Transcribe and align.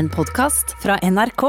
en 0.00 0.08
podkast 0.08 0.76
fra 0.82 0.96
NRK. 1.02 1.42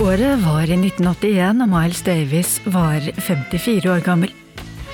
Året 0.00 0.40
var 0.42 0.66
i 0.66 0.74
1981, 0.74 1.60
og 1.62 1.68
Miles 1.70 2.02
Davis 2.02 2.56
var 2.66 2.98
54 3.14 3.92
år 3.92 4.02
gammel. 4.02 4.34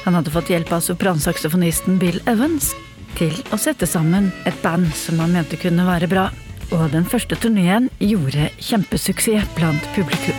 Han 0.04 0.18
hadde 0.18 0.34
fått 0.34 0.52
hjelp 0.52 0.76
av 0.76 0.84
sopransaksofonisten 0.84 1.96
Bill 2.02 2.20
Evans 2.28 2.74
til 3.16 3.32
å 3.52 3.58
sette 3.60 3.88
sammen 3.88 4.30
et 4.48 4.56
band 4.64 4.88
som 4.96 5.20
han 5.22 5.34
mente 5.36 5.58
kunne 5.60 5.86
være 5.88 6.08
bra. 6.10 6.28
Og 6.74 6.88
den 6.92 7.06
første 7.06 7.38
turneen 7.38 7.88
gjorde 8.02 8.50
kjempesuksess 8.58 9.48
blant 9.56 9.84
publikum. 9.94 10.38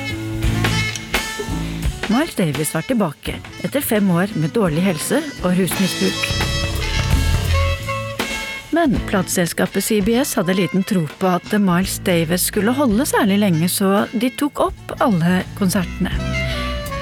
Miles 2.07 2.35
Davis 2.39 2.71
var 2.75 2.85
tilbake 2.87 3.35
etter 3.67 3.83
fem 3.83 4.07
år 4.11 4.31
med 4.39 4.53
dårlig 4.55 4.85
helse 4.85 5.19
og 5.43 5.57
rusmisbruk. 5.57 6.47
Men 8.77 8.93
plateselskapet 9.09 9.83
CBS 9.83 10.35
hadde 10.37 10.55
liten 10.55 10.83
tro 10.87 11.01
på 11.19 11.29
at 11.33 11.51
Miles 11.59 11.97
Davis 12.05 12.45
skulle 12.51 12.75
holde 12.77 13.07
særlig 13.09 13.39
lenge, 13.41 13.69
så 13.71 14.05
de 14.13 14.29
tok 14.37 14.61
opp 14.69 14.93
alle 15.03 15.41
konsertene. 15.57 16.11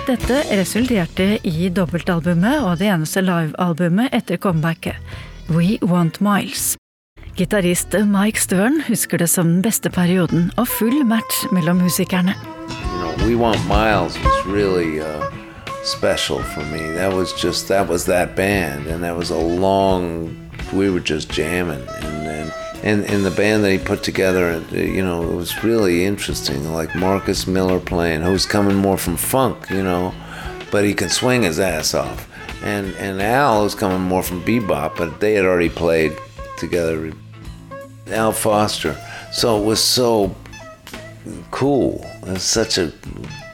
Dette 0.05 0.43
resulterte 0.53 1.27
i 1.49 1.69
dobbeltalbumet 1.73 2.61
og 2.61 2.77
det 2.79 2.91
eneste 2.93 3.23
livealbumet 3.25 4.13
etter 4.13 4.37
comebacket, 4.37 5.01
We 5.49 5.77
Want 5.81 6.21
Miles. 6.21 6.77
Gitarist 7.35 7.93
Mike 7.93 8.39
Stern 8.39 8.81
husker 8.87 9.17
det 9.17 9.27
som 9.27 9.47
den 9.47 9.61
beste 9.61 9.89
perioden 9.89 10.51
og 10.57 10.67
full 10.67 11.03
match 11.05 11.45
mellom 11.51 11.77
musikerne. 11.77 12.33
you 12.69 12.99
know, 12.99 13.27
We 13.27 13.35
Want 13.35 13.61
Miles 13.67 14.17
was 14.23 14.45
really 14.45 15.01
uh, 15.01 15.23
special 15.83 16.39
for 16.43 16.61
me. 16.61 16.93
That 16.95 17.13
was 17.13 17.33
just 17.43 17.67
that 17.67 17.87
was 17.89 18.05
that 18.05 18.35
band, 18.35 18.87
and 18.87 19.03
that 19.03 19.15
was 19.17 19.29
a 19.31 19.37
long. 19.59 20.35
We 20.73 20.89
were 20.89 20.99
just 21.03 21.29
jamming, 21.29 21.83
and 22.01 22.27
and 22.27 22.51
and, 22.83 23.05
and 23.13 23.25
the 23.25 23.31
band 23.31 23.63
that 23.63 23.71
he 23.71 23.77
put 23.77 24.03
together, 24.03 24.51
uh, 24.71 24.75
you 24.77 25.03
know, 25.03 25.23
it 25.31 25.35
was 25.35 25.63
really 25.63 26.05
interesting. 26.05 26.73
Like 26.73 26.95
Marcus 26.95 27.47
Miller 27.47 27.79
playing, 27.79 28.21
who's 28.23 28.45
coming 28.45 28.75
more 28.75 28.97
from 28.97 29.17
funk, 29.17 29.69
you 29.69 29.83
know, 29.83 30.13
but 30.71 30.83
he 30.85 30.93
can 30.93 31.09
swing 31.09 31.43
his 31.43 31.59
ass 31.59 31.93
off, 31.93 32.27
and 32.65 32.93
and 32.95 33.21
Al 33.21 33.63
was 33.63 33.75
coming 33.75 34.01
more 34.01 34.23
from 34.23 34.43
bebop, 34.43 34.97
but 34.97 35.21
they 35.21 35.33
had 35.33 35.45
already 35.45 35.69
played 35.69 36.17
together. 36.57 37.13
Al 38.07 38.31
Foster, 38.33 38.97
so 39.31 39.61
it 39.61 39.65
was 39.65 39.81
so 39.81 40.35
cool. 41.51 42.05
It's 42.23 42.43
such 42.43 42.77
a 42.77 42.91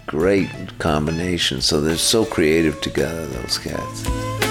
great 0.08 0.50
combination. 0.80 1.62
So 1.62 1.80
they're 1.80 1.96
so 1.98 2.26
creative 2.26 2.82
together, 2.82 3.26
those 3.28 3.58
cats. 3.58 4.51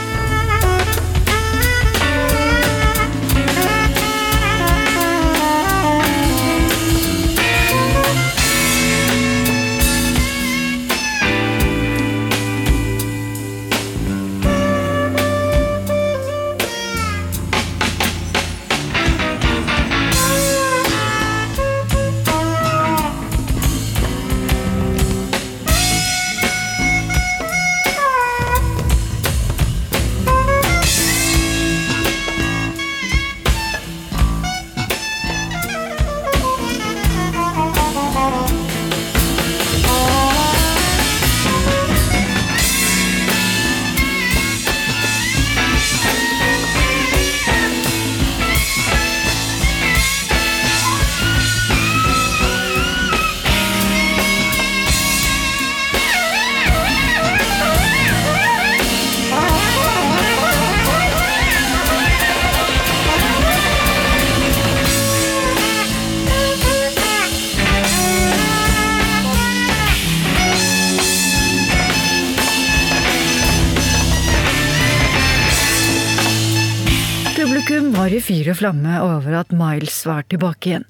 Var 78.11 78.17
i 78.17 78.23
fyr 78.27 78.49
og 78.51 78.57
flamme 78.59 78.95
over 79.05 79.35
at 79.39 79.53
Miles 79.55 80.01
var 80.09 80.25
tilbake 80.27 80.67
igjen. 80.67 80.87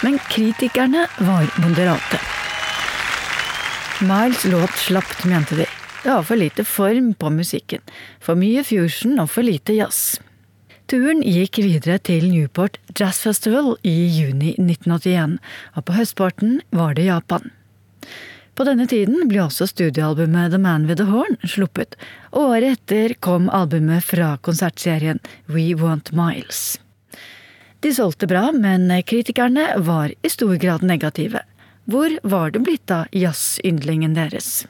Men 0.00 0.16
kritikerne 0.30 1.02
var 1.20 1.50
moderate. 1.60 2.20
Miles 4.08 4.46
låt 4.48 4.78
slapt, 4.78 5.26
mente 5.28 5.58
de. 5.58 5.66
Det 6.04 6.14
var 6.14 6.24
for 6.24 6.40
lite 6.40 6.64
form 6.64 7.12
på 7.12 7.28
musikken. 7.34 7.84
For 8.24 8.38
mye 8.38 8.64
fusion 8.64 9.18
og 9.20 9.28
for 9.34 9.44
lite 9.44 9.76
jazz. 9.76 10.16
Turen 10.88 11.20
gikk 11.20 11.60
videre 11.60 11.98
til 12.00 12.30
Newport 12.32 12.78
Jazz 12.96 13.20
Festival 13.26 13.74
i 13.84 13.98
juni 14.16 14.54
1981, 14.56 15.36
og 15.76 15.84
på 15.84 15.98
høstparten 15.98 16.60
var 16.72 16.96
det 16.96 17.10
Japan. 17.10 17.50
På 18.58 18.64
denne 18.66 18.88
tiden 18.90 19.28
ble 19.30 19.44
også 19.44 19.68
studioalbumet 19.70 20.50
The 20.50 20.58
Man 20.58 20.88
With 20.88 20.98
The 20.98 21.06
Horn 21.06 21.36
sluppet, 21.46 21.92
året 22.34 22.72
etter 22.72 23.12
kom 23.22 23.46
albumet 23.54 24.02
fra 24.02 24.32
konsertserien 24.42 25.20
We 25.46 25.76
Want 25.78 26.10
Miles. 26.10 26.80
De 27.86 27.92
solgte 27.94 28.26
bra, 28.26 28.48
men 28.50 28.90
kritikerne 29.06 29.68
var 29.86 30.10
i 30.10 30.30
stor 30.34 30.56
grad 30.58 30.82
negative. 30.82 31.44
Hvor 31.86 32.16
var 32.26 32.50
det 32.50 32.64
blitt 32.66 32.90
av 32.90 33.06
jazz-yndlingen 33.14 34.18
deres? 34.18 34.66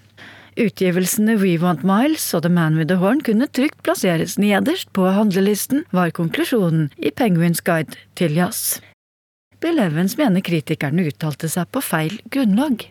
Utgivelsene 0.60 1.38
We 1.40 1.54
Want 1.56 1.80
Miles 1.80 2.28
og 2.36 2.44
The 2.44 2.52
Man 2.52 2.76
With 2.76 2.92
The 2.92 3.00
Horn 3.00 3.24
kunne 3.24 3.48
trygt 3.48 3.80
plasseres 3.88 4.36
nederst 4.36 4.92
på 4.92 5.08
handlelisten, 5.16 5.86
var 5.96 6.12
konklusjonen 6.12 6.90
i 7.00 7.08
Penguins 7.08 7.64
guide 7.64 7.96
til 8.20 8.36
jazz. 8.36 8.82
Bill 9.64 9.80
Evans 9.80 10.20
mener 10.20 10.44
kritikerne 10.44 11.08
uttalte 11.08 11.48
seg 11.48 11.72
på 11.72 11.80
feil 11.80 12.20
grunnlag. 12.28 12.90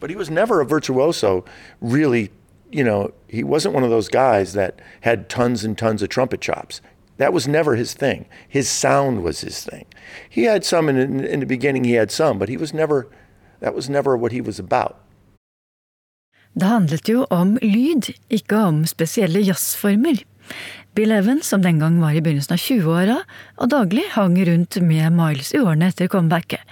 But 0.00 0.10
he 0.10 0.16
was 0.16 0.30
never 0.30 0.60
a 0.60 0.66
virtuoso, 0.66 1.44
really. 1.80 2.30
You 2.72 2.84
know, 2.84 3.12
he 3.28 3.44
wasn't 3.44 3.74
one 3.74 3.84
of 3.84 3.90
those 3.90 4.08
guys 4.08 4.52
that 4.52 4.80
had 5.02 5.28
tons 5.28 5.64
and 5.64 5.78
tons 5.78 6.02
of 6.02 6.08
trumpet 6.08 6.40
chops. 6.40 6.80
That 7.18 7.32
was 7.32 7.48
never 7.48 7.76
his 7.76 7.94
thing. 7.94 8.26
His 8.48 8.68
sound 8.68 9.22
was 9.22 9.40
his 9.40 9.64
thing. 9.64 9.86
He 10.28 10.44
had 10.44 10.64
some 10.64 10.88
in, 10.88 11.24
in, 11.24 11.40
the 11.40 11.46
beginning, 11.46 11.84
he 11.84 11.94
had 11.94 12.10
some, 12.10 12.38
but 12.38 12.48
he 12.48 12.56
was 12.56 12.74
never, 12.74 13.08
that 13.60 13.74
was 13.74 13.88
never 13.88 14.16
what 14.16 14.32
he 14.32 14.40
was 14.40 14.58
about. 14.58 15.00
Det 16.56 16.68
handlet 16.68 17.08
jo 17.08 17.26
om 17.30 17.58
lyd, 17.62 18.14
ikke 18.30 18.56
om 18.56 18.86
spesielle 18.86 19.42
jazzformer. 19.44 20.22
Bill 20.96 21.12
Evans, 21.12 21.44
som 21.46 21.60
den 21.60 21.78
gang 21.78 21.98
var 22.00 22.16
i 22.16 22.22
begynnelsen 22.24 22.54
av 22.56 22.62
20-åra 22.62 23.16
og 23.60 23.70
daglig 23.72 24.06
hang 24.14 24.38
rundt 24.48 24.78
med 24.80 25.12
Miles 25.12 25.52
i 25.52 25.60
årene 25.60 25.90
etter 25.92 26.08
comebacket, 26.08 26.62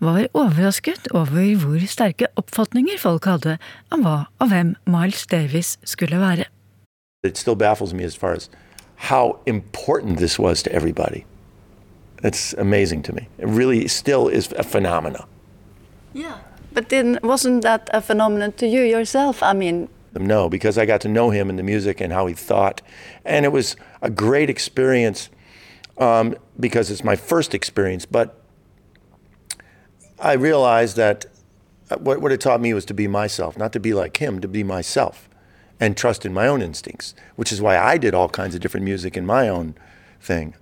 var 0.00 0.24
overrasket 0.32 1.10
over 1.12 1.50
hvor 1.60 1.84
sterke 1.88 2.30
oppfatninger 2.40 2.96
folk 3.00 3.28
hadde 3.28 3.58
om 3.92 4.06
hva 4.06 4.16
og 4.40 4.48
hvem 4.52 4.72
Miles 4.88 5.26
Davis 5.28 5.76
skulle 5.84 6.20
være. 6.22 6.48
It 7.24 7.36
still 7.36 7.56
baffles 7.56 7.92
me 7.92 8.04
as 8.04 8.16
far 8.16 8.32
as 8.32 8.48
how 8.96 9.38
important 9.46 10.18
this 10.18 10.38
was 10.38 10.62
to 10.62 10.72
everybody. 10.72 11.24
It's 12.22 12.54
amazing 12.58 13.02
to 13.02 13.12
me. 13.12 13.28
It 13.38 13.48
really 13.48 13.86
still 13.88 14.28
is 14.28 14.52
a 14.56 14.62
phenomenon. 14.62 15.26
Yeah. 16.14 16.38
But 16.72 16.88
then 16.88 17.18
wasn't 17.22 17.62
that 17.62 17.90
a 17.92 18.00
phenomenon 18.00 18.52
to 18.52 18.66
you 18.66 18.82
yourself? 18.82 19.42
I 19.42 19.52
mean, 19.52 19.88
Them 20.14 20.26
no, 20.26 20.48
because 20.48 20.78
I 20.78 20.86
got 20.86 21.02
to 21.02 21.08
know 21.08 21.30
him 21.30 21.50
and 21.50 21.58
the 21.58 21.62
music 21.62 22.00
and 22.00 22.12
how 22.12 22.26
he 22.26 22.34
thought. 22.34 22.80
And 23.24 23.44
it 23.44 23.50
was 23.50 23.76
a 24.00 24.08
great 24.08 24.48
experience 24.48 25.28
um, 25.98 26.36
because 26.58 26.90
it's 26.90 27.04
my 27.04 27.16
first 27.16 27.54
experience. 27.54 28.06
But 28.06 28.40
I 30.18 30.32
realized 30.32 30.96
that 30.96 31.26
uh, 31.90 31.96
what, 31.98 32.22
what 32.22 32.32
it 32.32 32.40
taught 32.40 32.60
me 32.60 32.72
was 32.72 32.86
to 32.86 32.94
be 32.94 33.06
myself, 33.06 33.58
not 33.58 33.72
to 33.74 33.80
be 33.80 33.92
like 33.92 34.16
him, 34.16 34.40
to 34.40 34.48
be 34.48 34.64
myself. 34.64 35.28
and 35.80 35.96
trust 35.96 36.24
in 36.24 36.32
my 36.32 36.46
own 36.46 36.62
instincts, 36.62 37.14
which 37.36 37.52
is 37.52 37.60
why 37.60 37.76
I 37.78 37.98
did 37.98 38.14
all 38.14 38.28
kinds 38.28 38.54
of 38.54 38.60
different 38.60 38.84
music 38.84 39.16
in 39.16 39.26
my 39.26 39.48
own 39.48 39.74
thing. 40.20 40.54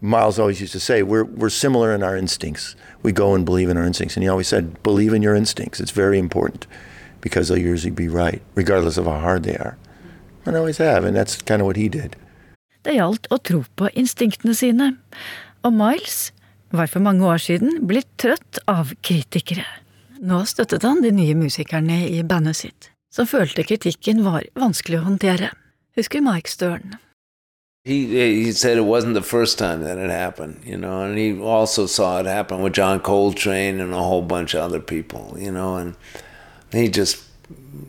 Miles 0.00 0.38
always 0.38 0.60
used 0.60 0.72
to 0.72 0.80
say, 0.80 1.02
we're, 1.02 1.24
we're 1.24 1.50
similar 1.50 1.92
in 1.92 2.02
our 2.02 2.16
instincts. 2.16 2.76
We 3.02 3.10
go 3.10 3.34
and 3.34 3.44
believe 3.44 3.68
in 3.68 3.76
our 3.76 3.84
instincts. 3.84 4.16
And 4.16 4.22
he 4.22 4.28
always 4.28 4.46
said, 4.46 4.80
believe 4.82 5.12
in 5.12 5.22
your 5.22 5.34
instincts. 5.34 5.80
It's 5.80 5.90
very 5.90 6.18
important 6.18 6.66
because 7.20 7.48
they'll 7.48 7.58
usually 7.58 7.94
be 7.94 8.08
right, 8.08 8.42
regardless 8.54 8.96
of 8.96 9.06
how 9.06 9.18
hard 9.18 9.42
they 9.44 9.56
are. 9.56 9.76
And 10.46 10.56
I 10.56 10.58
always 10.60 10.78
have, 10.78 11.04
and 11.04 11.16
that's 11.16 11.42
kind 11.42 11.60
of 11.60 11.66
what 11.66 11.76
he 11.76 11.88
did. 11.88 12.16
Det 12.86 12.94
gjaldt 12.94 13.26
å 13.34 13.40
tro 13.42 13.64
på 13.76 13.90
instinktene 13.98 14.54
sine, 14.56 14.92
og 15.66 15.74
Miles 15.74 16.30
var 16.70 16.86
for 16.86 17.02
mange 17.04 17.26
år 17.26 17.40
siden 17.42 17.82
blitt 17.88 18.08
trøtt 18.22 18.60
av 18.70 18.94
kritikere. 19.02 19.66
Nå 20.18 20.44
støttet 20.50 20.86
han 20.86 21.02
de 21.02 21.10
nye 21.14 21.34
musikerne 21.38 22.04
i 22.08 22.22
bandet 22.22 22.56
sitt, 22.62 22.88
som 23.12 23.28
følte 23.28 23.66
kritikken 23.66 24.22
var 24.24 24.46
vanskelig 24.58 25.00
å 25.00 25.06
håndtere, 25.10 25.52
husker 25.98 26.24
Mike 26.24 26.50
Stern. 26.50 26.96
He 27.84 28.04
he 28.44 28.52
said 28.52 28.76
it 28.76 28.84
wasn't 28.84 29.14
the 29.14 29.22
first 29.22 29.58
time 29.58 29.82
that 29.82 29.98
it 29.98 30.10
happened, 30.10 30.60
you 30.64 30.76
know, 30.76 31.02
and 31.02 31.16
he 31.16 31.40
also 31.40 31.86
saw 31.86 32.20
it 32.20 32.26
happen 32.26 32.62
with 32.62 32.74
John 32.74 33.00
Coltrane 33.00 33.80
and 33.80 33.94
a 33.94 34.02
whole 34.02 34.22
bunch 34.22 34.54
of 34.54 34.60
other 34.60 34.80
people, 34.80 35.36
you 35.38 35.50
know, 35.50 35.76
and 35.76 35.94
he 36.72 36.88
just 36.88 37.24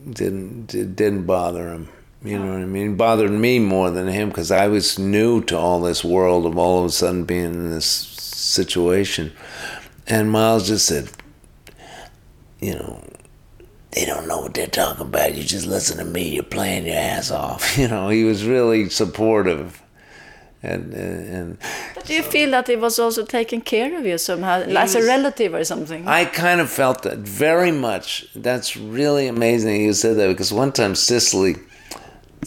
didn't 0.09 0.67
didn't 0.67 1.25
bother 1.25 1.69
him. 1.69 1.89
You 2.23 2.37
know 2.37 2.51
what 2.51 2.61
I 2.61 2.65
mean? 2.65 2.91
It 2.93 2.97
bothered 2.97 3.31
me 3.31 3.59
more 3.59 3.89
than 3.91 4.07
him 4.07 4.29
because 4.29 4.51
I 4.51 4.67
was 4.67 4.99
new 4.99 5.41
to 5.45 5.57
all 5.57 5.79
this 5.79 6.03
world 6.03 6.45
of 6.45 6.57
all 6.57 6.79
of 6.79 6.85
a 6.85 6.89
sudden 6.89 7.23
being 7.23 7.53
in 7.53 7.71
this 7.71 7.85
situation. 7.85 9.31
And 10.05 10.29
Miles 10.29 10.67
just 10.67 10.85
said, 10.85 11.09
you 12.59 12.73
know, 12.73 13.01
they 13.91 14.05
don't 14.05 14.27
know 14.27 14.41
what 14.41 14.53
they're 14.53 14.67
talking 14.67 15.05
about. 15.05 15.35
You 15.35 15.43
just 15.43 15.65
listen 15.65 15.97
to 15.97 16.05
me. 16.05 16.35
You're 16.35 16.43
playing 16.43 16.87
your 16.87 16.97
ass 16.97 17.31
off. 17.31 17.77
You 17.77 17.87
know, 17.87 18.09
he 18.09 18.23
was 18.23 18.45
really 18.45 18.89
supportive. 18.89 19.78
And, 20.61 20.93
and, 20.93 21.35
and 21.35 21.57
But 21.95 22.05
do 22.05 22.13
you 22.13 22.23
feel 22.23 22.51
that 22.51 22.67
he 22.67 22.75
was 22.75 22.99
also 22.99 23.25
taking 23.25 23.61
care 23.61 23.97
of 23.97 24.05
you 24.05 24.17
somehow, 24.17 24.61
as 24.61 24.95
a 24.95 25.01
relative 25.01 25.53
or 25.53 25.63
something? 25.63 26.05
I 26.05 26.25
kind 26.25 26.59
of 26.59 26.69
felt 26.69 27.03
that 27.03 27.19
very 27.19 27.71
much. 27.71 28.27
That's 28.35 28.75
really 28.75 29.27
amazing 29.27 29.81
you 29.81 29.93
said 29.93 30.17
that 30.17 30.27
because 30.27 30.51
one 30.53 30.71
time 30.71 30.95
Cicely 30.95 31.55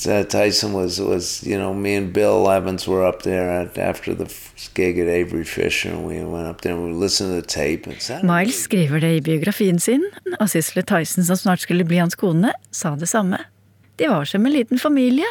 uh, 0.06 0.24
Tyson 0.24 0.72
was 0.72 1.00
was 1.00 1.42
you 1.42 1.56
know 1.56 1.74
me 1.74 1.94
and 1.94 2.12
Bill 2.12 2.50
Evans 2.50 2.88
were 2.88 3.04
up 3.04 3.22
there 3.22 3.50
at, 3.50 3.78
after 3.78 4.14
the 4.14 4.24
f- 4.24 4.70
gig 4.74 4.98
at 4.98 5.08
Avery 5.08 5.44
Fisher 5.44 5.90
and 5.90 6.06
we 6.06 6.22
went 6.24 6.46
up 6.46 6.60
there 6.62 6.74
and 6.74 6.84
we 6.84 6.92
listened 6.92 7.30
to 7.30 7.40
the 7.40 7.46
tape 7.46 7.86
and 7.86 8.00
said 8.00 8.24
Miles 8.24 8.62
skriver 8.64 9.00
det 9.00 9.16
i 9.16 9.20
biografien 9.20 9.78
sin, 9.78 10.04
og 10.40 10.50
Cicely 10.50 10.82
Tyson, 10.82 11.24
som 11.24 11.36
snart 11.36 11.60
skulle 11.60 11.84
bli 11.84 11.96
hans 11.96 12.14
kone, 12.14 12.52
sa 12.70 12.94
det 12.96 13.08
samme. 13.08 13.38
De 13.98 14.08
var 14.08 14.24
som 14.24 14.46
en 14.46 14.52
liten 14.52 14.78
familie, 14.78 15.26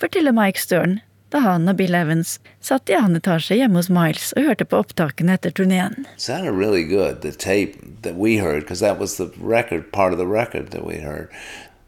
forteller 0.00 0.32
Mike 0.32 0.60
Stern, 0.60 1.00
da 1.34 1.42
han 1.42 1.66
og 1.68 1.80
Bill 1.80 1.94
Evans 1.98 2.36
satt 2.62 2.90
i 2.90 2.94
annen 2.94 3.18
etasje 3.18 3.58
hjemme 3.58 3.80
hos 3.80 3.90
Miles 3.90 4.30
og 4.38 4.46
hørte 4.46 4.66
på 4.70 4.78
opptakene 4.84 5.34
etter 5.34 5.50
turneen. 5.50 6.06
sounded 6.16 6.54
really 6.54 6.84
good. 6.84 7.22
The 7.22 7.32
tape 7.32 8.02
that 8.02 8.14
we 8.14 8.38
heard, 8.38 8.60
because 8.60 8.80
that 8.80 9.00
was 9.00 9.16
the 9.16 9.30
record, 9.40 9.90
part 9.90 10.12
of 10.12 10.18
the 10.18 10.30
record 10.30 10.70
that 10.70 10.86
we 10.86 10.98
heard. 10.98 11.28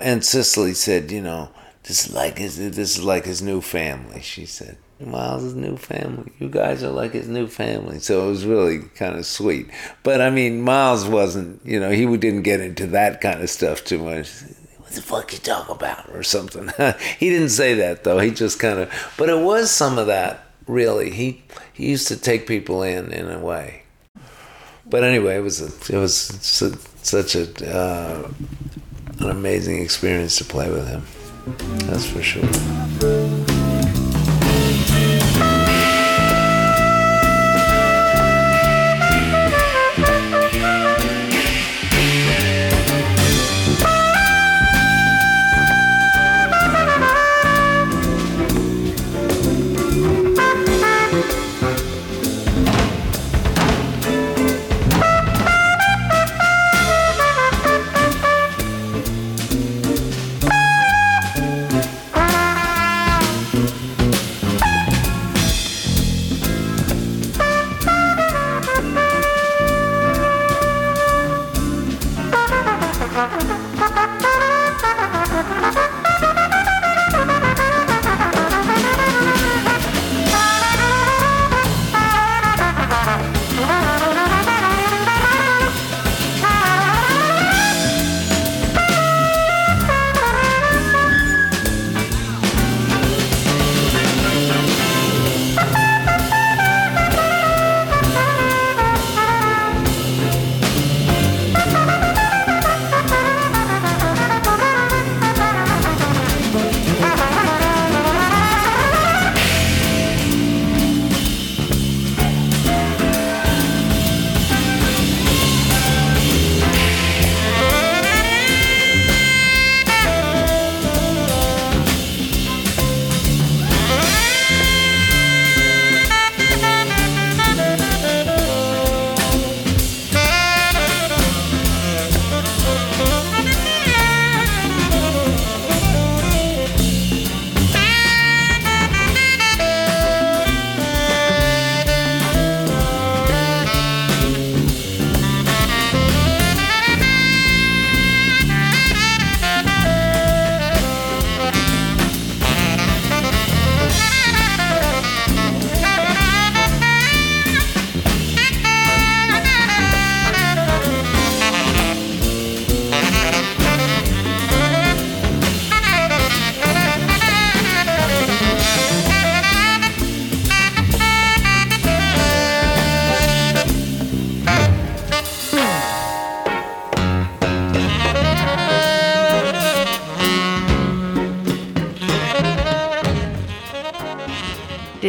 And 0.01 0.25
Cicely 0.25 0.75
said, 0.75 1.13
you 1.13 1.23
know, 1.23 1.49
this 1.85 2.07
is 2.07 2.13
like 2.13 2.39
his, 2.39 2.57
this 2.59 2.99
is 2.99 3.05
like 3.05 3.25
his 3.25 3.41
new 3.41 3.61
family. 3.61 4.21
She 4.21 4.47
said, 4.47 4.77
Miles' 4.99 5.55
new 5.55 5.77
family. 5.77 6.33
You 6.41 6.49
guys 6.49 6.83
are 6.83 6.91
like 6.91 7.13
his 7.13 7.29
new 7.29 7.47
family. 7.47 8.01
So 8.01 8.27
it 8.27 8.31
was 8.31 8.45
really 8.45 8.81
kind 8.97 9.17
of 9.17 9.27
sweet. 9.27 9.71
But 10.03 10.21
I 10.21 10.31
mean, 10.31 10.63
Miles 10.63 11.07
wasn't, 11.07 11.65
you 11.65 11.79
know, 11.79 11.91
he 11.91 12.05
didn't 12.17 12.43
get 12.43 12.61
into 12.61 12.87
that 12.89 13.21
kind 13.21 13.41
of 13.43 13.49
stuff 13.49 13.85
too 13.85 13.99
much. 13.99 14.29
The 14.97 15.03
fuck 15.03 15.33
you 15.33 15.39
talk 15.39 15.69
about 15.69 16.09
or 16.11 16.23
something? 16.23 16.71
he 17.19 17.31
didn't 17.31 17.51
say 17.51 17.75
that 17.75 18.03
though. 18.05 18.19
He 18.19 18.31
just 18.31 18.59
kind 18.59 18.79
of, 18.79 19.13
but 19.17 19.29
it 19.29 19.39
was 19.39 19.71
some 19.71 19.99
of 19.99 20.07
that. 20.09 20.43
Really, 20.67 21.11
he 21.11 21.45
he 21.73 21.91
used 21.91 22.09
to 22.09 22.17
take 22.17 22.47
people 22.49 22.83
in 22.83 23.13
in 23.13 23.31
a 23.31 23.39
way 23.39 23.85
but 24.89 25.03
anyway, 25.03 25.37
it 25.37 25.41
was 25.41 25.61
a, 25.61 25.95
it 25.95 25.99
was 25.99 26.17
su- 26.17 26.79
such 27.03 27.35
a 27.35 27.77
uh, 27.77 28.31
an 29.19 29.31
amazing 29.31 29.83
experience 29.83 30.37
to 30.39 30.45
play 30.45 30.71
with 30.71 30.87
him. 30.87 31.03
That's 31.89 32.07
for 32.07 32.23
sure. 32.23 33.76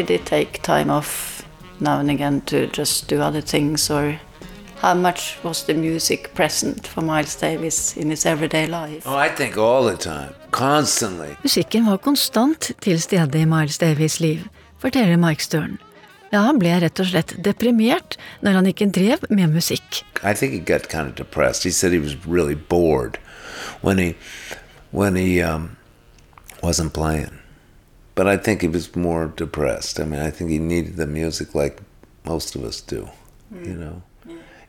Did 0.08 0.26
take 0.26 0.62
time 0.62 0.90
off 0.90 1.44
now 1.80 2.00
and 2.00 2.10
again 2.10 2.42
to 2.42 2.68
just 2.68 3.10
do 3.10 3.22
other 3.22 3.42
things 3.42 3.90
or 3.90 4.20
how 4.82 4.94
much 4.94 5.38
was 5.44 5.64
the 5.66 5.74
music 5.74 6.34
present 6.34 6.88
for 6.88 7.02
Miles 7.02 7.36
Davis 7.36 7.98
in 7.98 8.10
his 8.10 8.26
everyday 8.26 8.68
life? 8.68 9.04
Oh, 9.06 9.18
I 9.18 9.28
think 9.28 9.58
all 9.58 9.84
the 9.84 9.98
time, 9.98 10.34
constantly. 10.52 11.36
Musikken 11.44 11.86
var 11.86 11.98
konstant 11.98 12.72
til 12.82 13.02
stede 13.02 13.42
i 13.42 13.46
Miles 13.46 13.78
Davies 13.78 14.20
liv, 14.20 14.48
forteller 14.80 15.18
Mike 15.18 15.44
Stern. 15.44 15.78
Ja, 16.32 16.40
han 16.46 16.60
ble 16.60 16.72
rett 16.80 17.00
og 17.00 17.10
slett 17.10 17.34
deprimert 17.44 18.16
når 18.42 18.62
han 18.62 18.70
ikke 18.72 18.88
drev 18.96 19.28
med 19.30 19.52
musikk. 19.52 20.06
I 20.24 20.34
think 20.34 20.54
he 20.54 20.60
got 20.60 20.88
kind 20.88 21.08
of 21.08 21.16
depressed. 21.16 21.64
He 21.64 21.72
said 21.72 21.92
he 21.92 22.00
was 22.00 22.16
really 22.28 22.56
bored 22.56 23.20
when 23.82 23.98
he 23.98 24.16
when 24.92 25.16
he 25.16 25.42
um, 25.42 25.76
wasn't 26.64 26.94
playing. 26.94 27.40
But 28.18 28.28
I 28.28 28.36
think 28.36 28.62
he 28.62 28.68
was 28.68 28.96
more 28.96 29.28
depressed. 29.28 30.00
I 30.00 30.04
mean, 30.04 30.20
I 30.20 30.32
think 30.32 30.50
he 30.50 30.58
needed 30.58 30.96
the 30.96 31.06
music 31.06 31.54
like 31.54 31.80
most 32.26 32.56
of 32.56 32.64
us 32.64 32.82
do. 32.82 33.08
Mm. 33.54 33.66
You 33.68 33.74
know, 33.76 34.02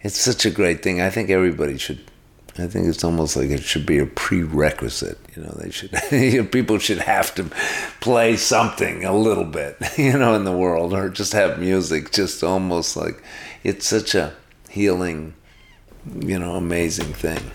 it's 0.02 0.21
such 0.21 0.45
a 0.45 0.50
great 0.50 0.83
thing. 0.83 1.00
I 1.00 1.09
think 1.09 1.31
everybody 1.31 1.78
should. 1.78 2.00
I 2.59 2.67
think 2.67 2.88
it's 2.88 3.02
almost 3.02 3.37
like 3.37 3.49
it 3.49 3.62
should 3.62 3.87
be 3.87 4.00
a 4.00 4.05
prerequisite. 4.05 5.19
You 5.35 5.45
know, 5.45 5.57
they 5.57 5.71
should. 5.71 5.93
people 6.52 6.78
should 6.78 6.99
have 6.99 7.35
to 7.37 7.45
play 8.00 8.37
something 8.37 9.07
a 9.07 9.17
little 9.17 9.45
bit. 9.45 9.78
You 9.97 10.19
know, 10.19 10.35
in 10.35 10.45
the 10.45 10.57
world, 10.57 10.93
or 10.93 11.09
just 11.09 11.33
have 11.33 11.59
music. 11.59 12.12
Just 12.12 12.45
almost 12.45 12.99
like 12.99 13.23
it's 13.64 13.87
such 13.87 14.14
a 14.14 14.35
healing, 14.69 15.33
you 16.21 16.38
know, 16.38 16.55
amazing 16.55 17.14
thing. 17.14 17.50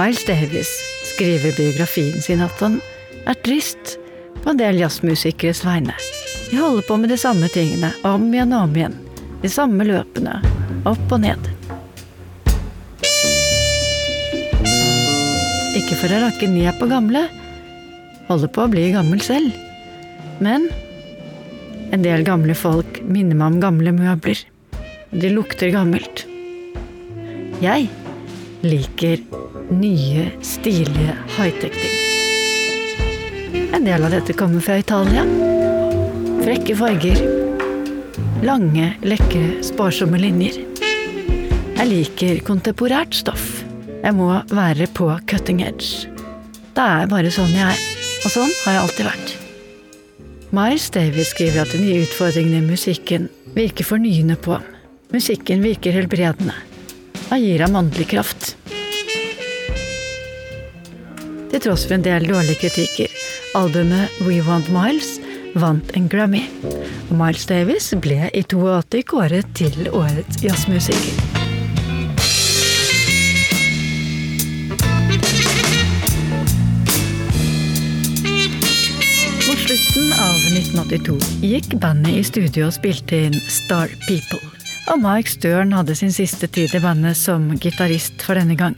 Miles 0.00 0.24
Davis 0.24 0.68
skriver 1.04 1.52
biografien 1.56 2.22
sin 2.24 2.40
at 2.40 2.60
han 2.62 2.78
er 3.28 3.36
trist 3.44 3.98
på 4.40 4.52
en 4.52 4.60
del 4.60 4.78
jazzmusikeres 4.80 5.60
vegne. 5.66 5.92
De 6.48 6.56
holder 6.56 6.86
på 6.88 6.96
med 7.02 7.12
de 7.12 7.18
samme 7.20 7.50
tingene 7.52 7.90
om 8.08 8.24
igjen 8.32 8.54
og 8.56 8.70
om 8.70 8.78
igjen. 8.78 8.94
De 9.42 9.50
samme 9.52 9.84
løpene. 9.84 10.38
Opp 10.88 11.12
og 11.12 11.20
ned. 11.20 11.50
Ikke 15.76 16.00
for 16.00 16.08
å 16.16 16.22
rakke 16.24 16.48
ned 16.48 16.72
på 16.80 16.88
gamle. 16.88 17.26
Holder 18.30 18.54
på 18.56 18.64
å 18.64 18.72
bli 18.72 18.88
gammel 18.96 19.20
selv. 19.20 19.52
Men 20.40 20.70
en 21.92 22.06
del 22.06 22.24
gamle 22.24 22.56
folk 22.56 23.02
minner 23.04 23.36
meg 23.36 23.52
om 23.52 23.64
gamle 23.68 23.98
møbler. 24.00 24.46
De 25.12 25.36
lukter 25.36 25.74
gammelt. 25.76 26.24
Jeg 27.60 27.90
liker 28.62 29.18
nye, 29.70 30.30
stilige 30.42 31.14
high-tech-ting. 31.36 31.96
En 33.74 33.84
del 33.86 34.04
av 34.04 34.10
dette 34.12 34.34
kommer 34.36 34.60
fra 34.60 34.78
Italia. 34.78 35.24
Frekke 36.44 36.76
farger. 36.76 37.22
Lange, 38.44 38.92
lekre, 39.04 39.60
sparsomme 39.64 40.20
linjer. 40.20 40.60
Jeg 41.80 41.88
liker 41.88 42.40
kontemporært 42.44 43.16
stoff. 43.16 43.62
Jeg 44.00 44.16
må 44.16 44.32
være 44.52 44.88
på 44.96 45.08
cutting 45.28 45.62
edge. 45.64 46.08
Det 46.76 46.84
er 46.84 47.08
bare 47.10 47.32
sånn 47.32 47.52
jeg 47.56 47.68
er. 47.72 47.84
Og 48.24 48.32
sånn 48.32 48.52
har 48.64 48.76
jeg 48.76 48.82
alltid 48.84 49.08
vært. 49.08 49.36
Miles 50.56 50.90
Davis 50.92 51.30
skriver 51.32 51.62
at 51.62 51.72
de 51.72 51.80
nye 51.80 52.02
utfordringene 52.04 52.60
i 52.60 52.72
musikken 52.74 53.30
virker 53.56 53.86
fornyende 53.86 54.36
på 54.36 54.58
ham. 54.58 54.66
Musikken 55.14 55.64
virker 55.64 55.94
helbredende. 55.96 56.56
Han 57.30 57.40
gir 57.40 57.60
ham 57.60 57.76
åndelig 57.76 58.08
kraft. 58.10 58.56
Til 61.50 61.60
tross 61.62 61.84
for 61.86 61.94
en 61.94 62.02
del 62.02 62.26
dårlige 62.26 62.58
kritikker. 62.64 63.12
Albumet 63.54 64.18
We 64.26 64.40
Want 64.42 64.66
Miles 64.74 65.20
vant 65.54 65.94
en 65.94 66.08
Grammy. 66.10 66.42
Og 67.06 67.14
Miles 67.14 67.46
Davis 67.46 67.92
ble 68.02 68.26
i 68.34 68.42
82 68.42 69.04
kåret 69.06 69.54
til 69.54 69.86
årets 69.94 70.42
jazzmusiker. 70.42 71.22
Mot 79.46 79.66
slutten 79.68 80.14
av 80.18 80.46
1982 80.58 81.20
gikk 81.46 81.78
bandet 81.78 82.24
i 82.24 82.26
studio 82.26 82.72
og 82.72 82.74
spilte 82.74 83.28
inn 83.28 83.44
Star 83.46 83.94
People. 84.08 84.49
Og 84.90 84.98
Mike 84.98 85.30
Stern 85.30 85.70
hadde 85.70 85.94
sin 85.94 86.10
siste 86.10 86.48
tid 86.50 86.72
i 86.74 86.80
bandet 86.82 87.14
som 87.18 87.44
gitarist 87.62 88.24
for 88.26 88.34
denne 88.34 88.56
gang. 88.58 88.74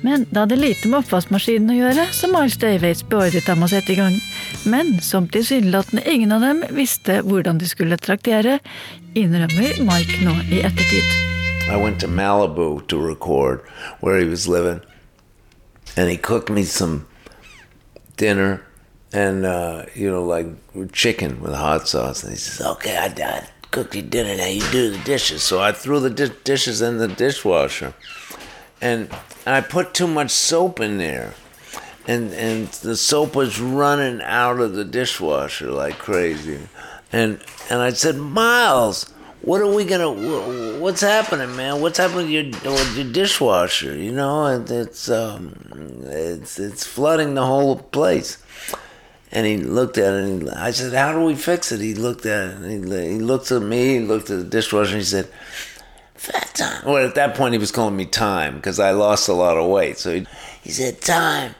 Men 0.00 0.24
det 0.30 0.38
hadde 0.38 0.56
lite 0.56 0.88
med 0.88 1.02
oppvaskmaskinen 1.02 1.74
å 1.74 1.76
gjøre, 1.76 2.06
så 2.14 2.30
Miles 2.32 2.56
Davies 2.60 3.02
beordret 3.04 3.48
ham 3.50 3.64
å 3.64 3.68
sette 3.68 3.92
i 3.92 3.98
gang. 3.98 4.16
Men 4.64 4.94
som 5.04 5.28
tilsynelatende 5.28 6.04
ingen 6.08 6.32
av 6.32 6.44
dem 6.44 6.62
visste 6.76 7.18
hvordan 7.26 7.60
de 7.60 7.68
skulle 7.68 7.98
traktere, 8.00 8.60
innrømmer 9.12 9.82
Mike 9.84 10.22
nå 10.24 10.36
i 10.48 10.62
ettertid. 10.64 11.04
I 11.68 11.76
went 11.76 12.00
to 12.00 12.08
Malibu 12.08 12.86
to 12.88 12.96
record 12.96 13.60
where 14.00 14.18
he 14.18 14.28
was 14.28 14.48
living, 14.48 14.80
and 15.96 16.08
he 16.08 16.16
cooked 16.16 16.48
me 16.48 16.62
some 16.62 17.04
dinner 18.16 18.62
and 19.12 19.44
uh, 19.44 19.82
you 19.94 20.08
know 20.10 20.24
like 20.24 20.46
chicken 20.92 21.40
with 21.42 21.54
hot 21.54 21.88
sauce. 21.88 22.22
And 22.22 22.32
he 22.32 22.38
says, 22.38 22.64
"Okay, 22.64 22.96
I, 22.96 23.06
I 23.06 23.42
cooked 23.70 23.94
you 23.94 24.02
dinner. 24.02 24.36
Now 24.36 24.46
you 24.46 24.62
do 24.70 24.90
the 24.90 25.02
dishes." 25.04 25.42
So 25.42 25.60
I 25.60 25.72
threw 25.72 26.00
the 26.00 26.10
di- 26.10 26.34
dishes 26.44 26.82
in 26.82 26.98
the 26.98 27.08
dishwasher, 27.08 27.94
and 28.80 29.08
I 29.46 29.60
put 29.60 29.94
too 29.94 30.06
much 30.06 30.30
soap 30.30 30.80
in 30.80 30.98
there. 30.98 31.34
And, 32.08 32.32
and 32.34 32.68
the 32.68 32.94
soap 32.96 33.34
was 33.34 33.58
running 33.58 34.22
out 34.22 34.60
of 34.60 34.74
the 34.74 34.84
dishwasher 34.84 35.72
like 35.72 35.98
crazy, 35.98 36.60
and 37.10 37.40
and 37.68 37.82
I 37.82 37.90
said, 37.90 38.16
Miles, 38.16 39.12
what 39.42 39.60
are 39.60 39.72
we 39.72 39.84
gonna? 39.84 40.78
What's 40.78 41.00
happening, 41.00 41.54
man? 41.56 41.80
What's 41.80 41.98
happening 41.98 42.26
with 42.26 42.64
your, 42.64 42.72
with 42.72 42.96
your 42.96 43.12
dishwasher? 43.12 43.96
You 43.96 44.12
know, 44.12 44.64
it's 44.68 45.08
um, 45.08 45.54
it's 46.04 46.58
it's 46.58 46.86
flooding 46.86 47.34
the 47.34 47.46
whole 47.46 47.76
place. 47.76 48.38
And 49.32 49.46
he 49.46 49.56
looked 49.56 49.98
at 49.98 50.14
it, 50.14 50.24
and 50.24 50.50
I 50.50 50.70
said, 50.70 50.92
"How 50.92 51.12
do 51.12 51.24
we 51.24 51.34
fix 51.34 51.72
it?" 51.72 51.80
He 51.80 51.94
looked 51.94 52.26
at 52.26 52.48
it, 52.48 52.54
and 52.56 52.92
he, 52.92 53.18
looked 53.18 53.50
at 53.50 53.62
me, 53.62 53.94
he 53.94 54.00
looked 54.00 54.30
at 54.30 54.38
the 54.38 54.44
dishwasher, 54.44 54.92
and 54.92 55.00
he 55.00 55.04
said, 55.04 55.28
"Fat 56.14 56.54
time." 56.54 56.82
Well, 56.86 57.04
at 57.04 57.16
that 57.16 57.34
point, 57.34 57.52
he 57.52 57.58
was 57.58 57.72
calling 57.72 57.96
me 57.96 58.06
Time 58.06 58.56
because 58.56 58.78
I 58.78 58.92
lost 58.92 59.28
a 59.28 59.32
lot 59.32 59.56
of 59.56 59.68
weight. 59.68 59.98
So 59.98 60.14
he, 60.14 60.26
he 60.62 60.70
said, 60.70 61.00
"Time, 61.00 61.54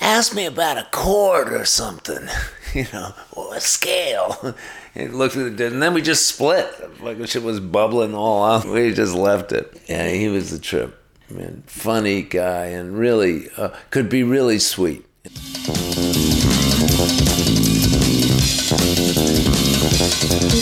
ask 0.00 0.34
me 0.34 0.46
about 0.46 0.78
a 0.78 0.88
chord 0.90 1.52
or 1.52 1.66
something, 1.66 2.28
you 2.74 2.86
know, 2.92 3.12
or 3.32 3.54
a 3.56 3.60
scale." 3.60 4.54
He 4.94 5.08
looked 5.08 5.36
at 5.36 5.60
it, 5.60 5.72
and 5.72 5.82
then 5.82 5.92
we 5.92 6.00
just 6.00 6.26
split. 6.26 7.02
Like 7.02 7.18
the 7.18 7.26
shit 7.26 7.42
was 7.42 7.60
bubbling 7.60 8.14
all 8.14 8.42
out. 8.42 8.64
We 8.64 8.94
just 8.94 9.14
left 9.14 9.52
it. 9.52 9.78
Yeah, 9.86 10.08
he 10.08 10.28
was 10.28 10.50
a 10.54 10.58
trip. 10.58 10.98
Man, 11.28 11.64
funny 11.66 12.22
guy, 12.22 12.66
and 12.66 12.96
really 12.96 13.50
uh, 13.58 13.70
could 13.90 14.08
be 14.08 14.22
really 14.22 14.58
sweet. 14.58 15.04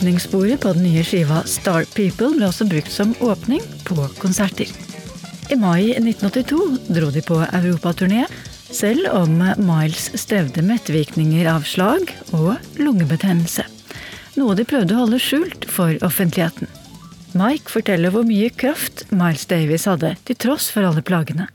Åpningssporet 0.00 0.60
på 0.60 0.72
den 0.72 0.82
nye 0.82 1.02
skiva 1.04 1.42
Star 1.44 1.84
People 1.92 2.30
ble 2.32 2.46
også 2.48 2.64
brukt 2.64 2.88
som 2.88 3.10
åpning 3.20 3.60
på 3.84 4.06
konserter. 4.16 4.70
I 5.52 5.58
mai 5.60 5.90
1982 5.92 6.60
dro 6.88 7.10
de 7.12 7.20
på 7.20 7.36
europaturné, 7.44 8.22
selv 8.72 9.10
om 9.12 9.36
Miles 9.60 10.06
strevde 10.22 10.64
med 10.64 10.80
ettervirkninger 10.80 11.50
av 11.52 11.68
slag 11.68 12.14
og 12.32 12.80
lungebetennelse. 12.80 13.66
Noe 14.40 14.56
de 14.56 14.64
prøvde 14.64 14.96
å 14.96 15.02
holde 15.02 15.20
skjult 15.20 15.68
for 15.68 16.00
offentligheten. 16.00 16.72
Mike 17.36 17.68
forteller 17.68 18.16
hvor 18.16 18.24
mye 18.24 18.48
kraft 18.48 19.04
Miles 19.12 19.44
Davis 19.52 19.84
hadde, 19.84 20.14
til 20.24 20.40
tross 20.40 20.72
for 20.72 20.88
alle 20.88 21.04
plagene. 21.04 21.50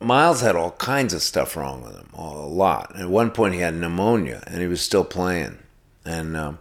Miles 0.00 0.40
had 0.40 0.56
all 0.56 0.72
kinds 0.80 1.12
of 1.12 1.20
stuff 1.20 1.58
wrong 1.60 1.84
with 1.84 2.00
him, 2.00 2.08
a 2.16 2.48
lot. 2.48 2.96
At 2.96 3.10
one 3.10 3.28
point, 3.30 3.52
he 3.52 3.60
had 3.60 3.74
pneumonia, 3.74 4.40
and 4.46 4.62
he 4.62 4.66
was 4.66 4.80
still 4.80 5.04
playing, 5.04 5.58
and 6.06 6.38
um, 6.38 6.56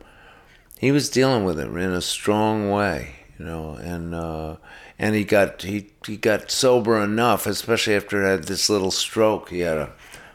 he 0.79 0.91
was 0.91 1.09
dealing 1.09 1.43
with 1.43 1.59
it 1.59 1.67
in 1.67 1.91
a 1.91 2.01
strong 2.01 2.69
way, 2.69 3.15
you 3.37 3.45
know. 3.45 3.75
And 3.75 4.13
uh, 4.13 4.57
and 4.99 5.15
he 5.15 5.23
got 5.23 5.61
he 5.61 5.91
he 6.05 6.17
got 6.17 6.51
sober 6.51 7.01
enough, 7.01 7.47
especially 7.47 7.95
after 7.95 8.21
he 8.21 8.27
had 8.27 8.43
this 8.45 8.69
little 8.69 8.91
stroke. 8.91 9.49
He 9.49 9.59
had 9.59 9.77
a 9.77 9.93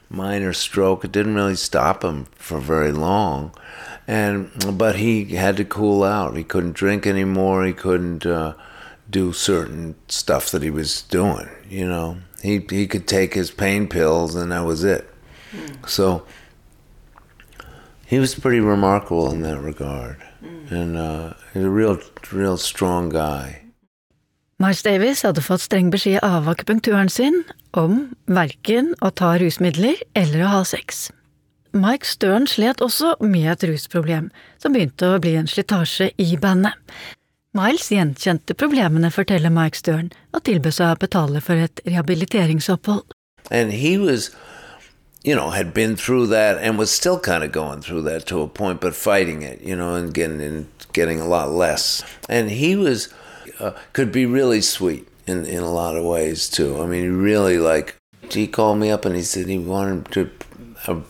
minor 0.08 0.52
stroke. 0.52 1.04
It 1.04 1.12
didn't 1.12 1.34
really 1.34 1.56
stop 1.56 2.04
him 2.04 2.26
for 2.34 2.60
very 2.60 2.92
long, 2.92 3.54
and 4.06 4.50
but 4.76 4.96
he 4.96 5.24
had 5.36 5.56
to 5.58 5.64
cool 5.64 6.02
out. 6.02 6.36
He 6.36 6.44
couldn't 6.44 6.74
drink 6.74 7.06
anymore. 7.06 7.64
He 7.64 7.72
couldn't 7.72 8.26
uh, 8.26 8.54
do 9.08 9.32
certain 9.32 9.96
stuff 10.08 10.50
that 10.50 10.62
he 10.62 10.70
was 10.70 11.02
doing, 11.02 11.48
you 11.68 11.86
know 11.86 12.18
he 12.42 12.64
he 12.70 12.86
could 12.86 13.06
take 13.06 13.34
his 13.34 13.50
pain 13.50 13.88
pills 13.88 14.34
and 14.34 14.52
that 14.52 14.64
was 14.64 14.84
it. 14.84 15.08
Mm. 15.52 15.88
So 15.88 16.26
he 18.06 18.18
was 18.18 18.34
pretty 18.34 18.60
remarkable 18.60 19.30
in 19.30 19.42
that 19.42 19.60
regard. 19.60 20.22
And 20.70 20.96
uh, 20.96 21.32
he's 21.52 21.64
a 21.64 21.70
real 21.70 21.98
real 22.32 22.56
strong 22.56 23.08
guy. 23.08 23.60
Miles 24.60 24.82
Davis 24.84 25.22
hadde 25.24 25.40
fått 25.40 25.64
streng 25.64 25.88
beskjed 25.92 26.20
av 26.26 26.48
akupunktøren 26.52 27.08
sin 27.08 27.42
om 27.72 28.10
verken 28.28 28.92
å 29.00 29.08
ta 29.08 29.38
rusmidler 29.40 30.02
eller 30.12 30.44
å 30.44 30.50
ha 30.58 30.60
sex. 30.68 31.08
Mike 31.72 32.04
Stern 32.04 32.48
slet 32.50 32.82
også 32.82 33.14
med 33.22 33.46
et 33.52 33.64
rusproblem, 33.70 34.28
som 34.58 34.74
begynte 34.74 35.06
å 35.06 35.20
bli 35.22 35.36
en 35.38 35.48
slitasje 35.48 36.10
i 36.18 36.34
bandet. 36.40 36.74
Miles 37.56 37.88
gjenkjente 37.90 38.54
problemene, 38.54 39.10
forteller 39.10 39.50
Mike 39.54 39.78
Stern, 39.78 40.10
og 40.34 40.44
tilbød 40.46 40.76
seg 40.76 40.92
å 40.92 41.00
betale 41.00 41.40
for 41.42 41.58
et 41.58 41.80
rehabiliteringsopphold. 41.86 43.14
And 43.50 43.72
he 43.72 43.96
was, 43.98 44.30
you 45.22 45.34
know, 45.34 45.50
had 45.50 45.74
been 45.74 45.96
through 45.96 46.28
that 46.28 46.58
and 46.58 46.78
was 46.78 46.90
still 46.90 47.20
kind 47.20 47.44
of 47.44 47.52
going 47.52 47.82
through 47.82 48.02
that 48.02 48.26
to 48.26 48.40
a 48.40 48.48
point, 48.48 48.80
but 48.80 48.94
fighting 48.94 49.42
it, 49.42 49.60
you 49.60 49.76
know, 49.76 49.94
and 49.94 50.14
getting 50.14 50.40
and 50.40 50.66
getting 50.92 51.20
a 51.20 51.26
lot 51.26 51.50
less. 51.50 52.02
And 52.28 52.50
he 52.50 52.76
was 52.76 53.12
uh, 53.58 53.72
could 53.92 54.12
be 54.12 54.26
really 54.26 54.60
sweet 54.60 55.06
in 55.26 55.44
in 55.44 55.62
a 55.62 55.72
lot 55.72 55.96
of 55.96 56.04
ways 56.04 56.48
too. 56.48 56.80
I 56.80 56.86
mean, 56.86 57.02
he 57.02 57.08
really 57.08 57.58
like 57.58 57.96
he 58.30 58.46
called 58.46 58.78
me 58.78 58.90
up 58.90 59.04
and 59.04 59.14
he 59.16 59.22
said 59.22 59.46
he 59.46 59.58
wanted 59.58 60.10
to 60.12 60.30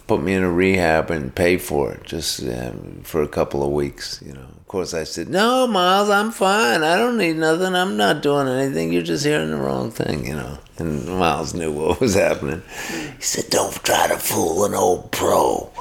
put 0.07 0.21
me 0.21 0.35
in 0.35 0.43
a 0.43 0.51
rehab 0.51 1.11
and 1.11 1.35
pay 1.35 1.57
for 1.57 1.93
it 1.93 2.05
just 2.05 2.43
um, 2.43 3.01
for 3.05 3.23
a 3.23 3.29
couple 3.29 3.63
of 3.63 3.71
weeks, 3.71 4.21
you 4.25 4.33
know 4.33 4.51
of 4.61 4.69
course, 4.69 4.95
I 4.95 5.03
said, 5.03 5.29
No, 5.29 5.67
Miles, 5.67 6.09
I'm 6.09 6.31
fine. 6.31 6.85
I 6.85 6.97
don't 6.97 7.19
need 7.19 7.37
nothing. 7.37 7.75
I'm 7.75 7.97
not 7.97 8.23
doing 8.23 8.47
anything. 8.47 8.93
You're 8.93 9.03
just 9.03 9.25
hearing 9.25 9.51
the 9.51 9.57
wrong 9.57 9.91
thing, 9.91 10.25
you 10.25 10.35
know. 10.35 10.59
And 10.79 11.07
Miles 11.07 11.55
knew 11.55 11.73
what 11.73 12.01
was 12.01 12.15
happening. 12.27 12.63
He 13.17 13.23
said, 13.23 13.51
Don't 13.51 13.75
try 13.83 14.07
to 14.07 14.17
fool 14.17 14.65
an 14.65 14.75
old 14.75 15.11
pro. 15.11 15.73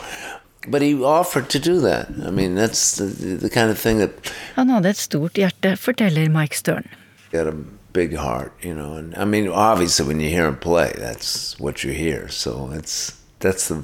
But 0.68 0.82
he 0.82 1.04
offered 1.04 1.50
to 1.52 1.60
do 1.60 1.80
that. 1.82 2.10
I 2.26 2.32
mean, 2.32 2.56
that's 2.56 2.96
the, 2.96 3.06
the 3.06 3.50
kind 3.50 3.70
of 3.70 3.78
thing 3.78 4.00
that. 4.00 4.34
Han 4.56 4.70
hadde 4.70 4.88
et 4.88 4.96
stort 4.96 5.34
hjerte, 5.34 5.78
forteller 5.78 6.28
Mike 6.28 6.56
Stern. 6.56 6.90
Had 7.32 7.46
a 7.46 7.56
big 7.94 8.16
heart, 8.16 8.54
you 8.64 8.74
know. 8.74 8.94
And 8.96 9.14
I 9.16 9.26
mean, 9.26 9.50
obviously, 9.50 10.08
when 10.08 10.20
you 10.20 10.30
hear 10.30 10.48
him 10.48 10.58
play, 10.58 10.94
that's 10.98 11.60
what 11.60 11.84
you 11.84 11.92
hear. 11.92 12.28
So 12.30 12.72
it's 12.74 13.19
that's 13.40 13.68
the 13.68 13.84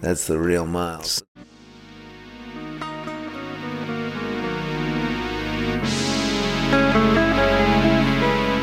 that's 0.00 0.26
the 0.26 0.38
real 0.38 0.66
Miles. 0.66 1.22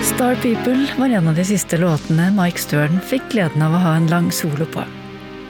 Star 0.04 0.36
People 0.36 0.88
var 0.98 1.10
en 1.10 1.28
av 1.28 1.36
de 1.36 1.46
siste 1.46 1.78
låtene 1.78 2.30
Mike 2.36 2.62
Stern 2.62 3.00
fikk 3.10 3.32
gleden 3.32 3.63
av 3.65 3.74
å 3.74 3.82
ha 3.82 3.96
en 3.98 4.10
lang 4.12 4.32
solo 4.32 4.67
på. 4.70 4.84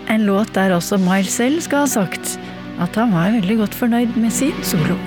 En 0.08 0.26
låt 0.26 0.54
der 0.56 0.76
også 0.76 1.00
Miles 1.02 1.36
selv 1.36 1.62
skal 1.66 1.86
ha 1.86 1.92
sagt 1.92 2.38
at 2.82 2.96
han 2.96 3.14
var 3.14 3.36
veldig 3.36 3.62
godt 3.66 3.78
fornøyd 3.78 4.16
med 4.18 4.34
sin 4.34 4.56
solo. 4.66 4.98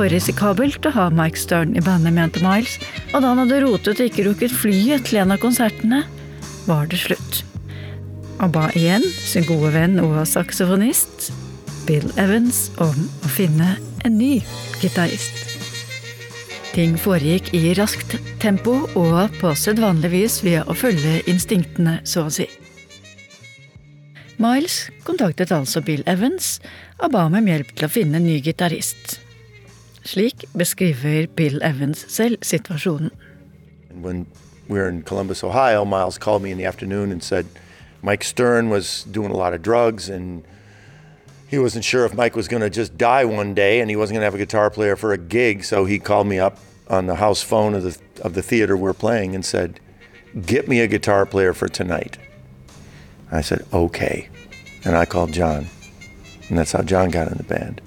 For 0.00 0.08
risikabelt 0.08 0.86
å 0.88 0.90
ha 0.94 1.02
Mike 1.12 1.36
Stern 1.36 1.74
i 1.76 1.80
bandet, 1.84 2.14
mente 2.16 2.40
Miles, 2.40 2.78
og 3.10 3.20
da 3.20 3.34
han 3.34 3.42
hadde 3.42 3.58
rotet 3.66 3.98
og 4.00 4.06
ikke 4.08 4.24
rukket 4.30 4.54
flyet 4.56 5.04
til 5.04 5.18
en 5.20 5.34
av 5.34 5.42
konsertene, 5.42 5.98
var 6.64 6.88
det 6.88 7.02
slutt. 7.02 7.42
Og 8.40 8.48
ba 8.54 8.70
igjen 8.78 9.04
sin 9.28 9.44
gode 9.44 9.74
venn 9.74 10.00
og 10.00 10.16
saksofonist 10.24 11.28
Bill 11.84 12.08
Evans 12.16 12.70
om 12.80 12.96
å 12.96 13.34
finne 13.34 13.74
en 14.08 14.16
ny 14.16 14.40
gitarist. 14.80 15.36
Ting 16.72 16.96
foregikk 16.96 17.52
i 17.52 17.74
raskt 17.76 18.16
tempo 18.40 18.78
og 18.96 19.36
på 19.36 19.52
sedvanlig 19.52 20.14
vis 20.16 20.40
ved 20.46 20.64
å 20.64 20.80
følge 20.80 21.18
instinktene, 21.28 21.98
så 22.08 22.30
å 22.30 22.36
si. 22.40 22.48
Miles 24.40 24.86
kontaktet 25.04 25.52
altså 25.52 25.84
Bill 25.84 26.06
Evans 26.08 26.54
og 27.02 27.10
ba 27.12 27.28
om 27.28 27.42
hjelp 27.44 27.74
til 27.74 27.90
å 27.90 27.98
finne 28.00 28.16
en 28.16 28.32
ny 28.32 28.40
gitarist. 28.40 29.20
Slik 30.04 30.44
beskriver 30.54 31.26
Bill 31.36 31.62
Evans 31.62 32.04
selv 32.08 32.36
situasjonen. 32.42 33.10
When 34.00 34.26
we 34.68 34.78
were 34.78 34.88
in 34.88 35.02
Columbus, 35.02 35.44
Ohio, 35.44 35.84
Miles 35.84 36.18
called 36.18 36.42
me 36.42 36.50
in 36.50 36.58
the 36.58 36.64
afternoon 36.64 37.12
and 37.12 37.22
said 37.22 37.46
Mike 38.02 38.24
Stern 38.24 38.70
was 38.70 39.04
doing 39.10 39.30
a 39.30 39.36
lot 39.36 39.52
of 39.52 39.62
drugs 39.62 40.08
and 40.08 40.42
he 41.48 41.58
wasn't 41.58 41.84
sure 41.84 42.04
if 42.04 42.14
Mike 42.14 42.36
was 42.36 42.48
going 42.48 42.62
to 42.62 42.70
just 42.70 42.96
die 42.96 43.24
one 43.24 43.54
day 43.54 43.80
and 43.80 43.90
he 43.90 43.96
wasn't 43.96 44.14
going 44.14 44.20
to 44.20 44.26
have 44.26 44.34
a 44.34 44.38
guitar 44.38 44.70
player 44.70 44.96
for 44.96 45.12
a 45.12 45.18
gig. 45.18 45.64
So 45.64 45.84
he 45.84 45.98
called 45.98 46.28
me 46.28 46.38
up 46.38 46.58
on 46.88 47.06
the 47.06 47.16
house 47.16 47.42
phone 47.42 47.74
of 47.74 47.82
the, 47.82 47.98
of 48.22 48.34
the 48.34 48.42
theater 48.42 48.76
we're 48.76 48.94
playing 48.94 49.34
and 49.34 49.44
said, 49.44 49.80
Get 50.46 50.68
me 50.68 50.78
a 50.78 50.86
guitar 50.86 51.26
player 51.26 51.52
for 51.52 51.68
tonight. 51.68 52.18
I 53.32 53.40
said, 53.40 53.66
Okay. 53.72 54.28
And 54.84 54.96
I 54.96 55.04
called 55.04 55.32
John. 55.32 55.66
And 56.48 56.56
that's 56.56 56.72
how 56.72 56.82
John 56.82 57.10
got 57.10 57.28
in 57.28 57.36
the 57.36 57.44
band. 57.44 57.80